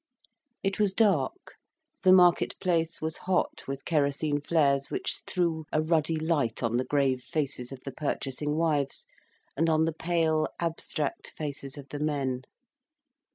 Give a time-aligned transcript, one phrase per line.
[0.63, 1.57] It was dark,
[2.01, 6.85] the market place was hot with kerosene flares, which threw a ruddy light on the
[6.85, 9.05] grave faces of the purchasing wives,
[9.55, 12.45] and on the pale abstract faces of the men.